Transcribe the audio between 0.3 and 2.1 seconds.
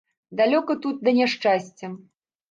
Далёка тут да няшчасця.